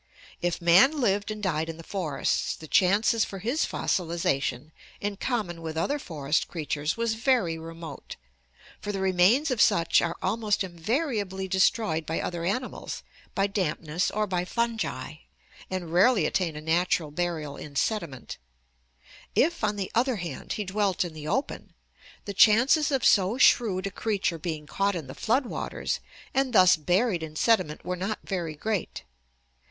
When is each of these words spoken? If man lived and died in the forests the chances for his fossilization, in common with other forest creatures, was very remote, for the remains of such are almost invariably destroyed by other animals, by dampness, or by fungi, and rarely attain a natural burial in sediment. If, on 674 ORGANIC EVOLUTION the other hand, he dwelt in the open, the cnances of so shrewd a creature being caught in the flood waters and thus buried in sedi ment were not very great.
If 0.41 0.59
man 0.63 0.99
lived 0.99 1.29
and 1.29 1.43
died 1.43 1.69
in 1.69 1.77
the 1.77 1.83
forests 1.83 2.55
the 2.55 2.67
chances 2.67 3.23
for 3.23 3.37
his 3.37 3.65
fossilization, 3.67 4.71
in 4.99 5.15
common 5.15 5.61
with 5.61 5.77
other 5.77 5.99
forest 5.99 6.47
creatures, 6.47 6.97
was 6.97 7.13
very 7.13 7.55
remote, 7.55 8.15
for 8.81 8.91
the 8.91 8.99
remains 8.99 9.51
of 9.51 9.61
such 9.61 10.01
are 10.01 10.15
almost 10.19 10.63
invariably 10.63 11.47
destroyed 11.47 12.07
by 12.07 12.19
other 12.19 12.43
animals, 12.43 13.03
by 13.35 13.45
dampness, 13.45 14.09
or 14.09 14.25
by 14.25 14.43
fungi, 14.43 15.17
and 15.69 15.93
rarely 15.93 16.25
attain 16.25 16.55
a 16.55 16.61
natural 16.61 17.11
burial 17.11 17.55
in 17.55 17.75
sediment. 17.75 18.39
If, 19.35 19.63
on 19.63 19.77
674 19.77 19.83
ORGANIC 19.83 19.89
EVOLUTION 19.91 19.91
the 19.93 19.99
other 19.99 20.15
hand, 20.15 20.53
he 20.53 20.65
dwelt 21.03 21.05
in 21.05 21.13
the 21.13 21.27
open, 21.27 21.73
the 22.25 22.33
cnances 22.33 22.89
of 22.89 23.05
so 23.05 23.37
shrewd 23.37 23.85
a 23.85 23.91
creature 23.91 24.39
being 24.39 24.65
caught 24.65 24.95
in 24.95 25.05
the 25.05 25.13
flood 25.13 25.45
waters 25.45 25.99
and 26.33 26.53
thus 26.53 26.75
buried 26.75 27.21
in 27.21 27.35
sedi 27.35 27.67
ment 27.67 27.85
were 27.85 27.95
not 27.95 28.17
very 28.23 28.55
great. 28.55 29.03